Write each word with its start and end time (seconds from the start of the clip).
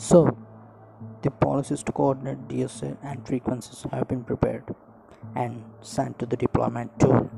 So, 0.00 0.34
the 1.20 1.30
policies 1.30 1.82
to 1.82 1.92
coordinate 1.92 2.48
DSA 2.48 2.96
and 3.02 3.26
frequencies 3.26 3.84
have 3.92 4.08
been 4.08 4.24
prepared 4.24 4.64
and 5.36 5.62
sent 5.82 6.18
to 6.20 6.24
the 6.24 6.38
deployment 6.38 6.98
tool. 6.98 7.30